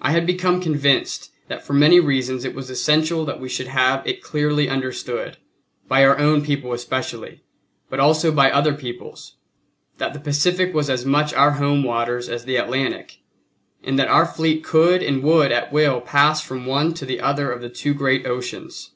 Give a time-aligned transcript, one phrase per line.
[0.00, 4.06] I had become convinced that for many reasons it was essential that we should have
[4.06, 5.36] it clearly understood,
[5.88, 7.42] by our own people especially,
[7.90, 9.34] but also by other peoples,
[9.96, 13.18] that the Pacific was as much our home waters as the Atlantic,
[13.82, 17.50] and that our fleet could and would at will pass from one to the other
[17.50, 18.92] of the two great oceans.